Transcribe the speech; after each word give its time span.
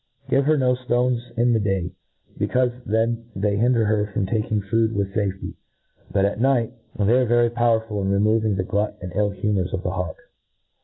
Give 0.27 0.45
her 0.45 0.57
no 0.57 0.75
ftones 0.75 1.19
in 1.37 1.53
the 1.53 1.59
day, 1.59 1.91
becaufe 2.35 2.83
then 2.85 3.29
they 3.35 3.55
hinder 3.55 3.85
her 3.85 4.07
from 4.07 4.25
taking 4.25 4.59
food 4.59 4.95
with 4.95 5.13
fafety, 5.13 5.53
but 6.09 6.25
at. 6.25 6.39
nighti 6.39 6.71
when 6.95 7.07
they 7.07 7.13
are 7.19 7.25
very 7.25 7.51
powerful 7.51 8.01
in 8.01 8.09
jremoiang 8.09 8.57
the 8.57 8.63
glut 8.63 8.97
and 8.99 9.11
ill 9.13 9.29
Humours 9.29 9.75
of 9.75 9.83
the 9.83 9.91
hawk. 9.91 10.17